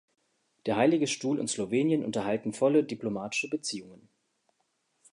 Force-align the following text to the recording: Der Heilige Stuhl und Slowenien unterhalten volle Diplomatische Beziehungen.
Der 0.65 0.77
Heilige 0.77 1.05
Stuhl 1.05 1.39
und 1.39 1.47
Slowenien 1.47 2.03
unterhalten 2.03 2.53
volle 2.53 2.83
Diplomatische 2.83 3.51
Beziehungen. 3.51 4.09